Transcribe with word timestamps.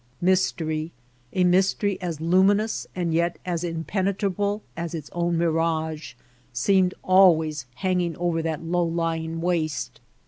Mystery— 0.19 0.91
a 1.33 1.43
mystery 1.43 2.01
as 2.01 2.19
luminous 2.19 2.87
and 2.95 3.13
yet 3.13 3.37
as 3.45 3.63
impenetrable 3.63 4.63
as 4.75 4.95
its 4.95 5.11
own 5.13 5.37
mirage— 5.37 6.15
seemed 6.53 6.95
always 7.03 7.67
hanging 7.75 8.17
over 8.17 8.41
that 8.41 8.63
low 8.63 8.81
lying 8.83 9.41
waste. 9.41 9.99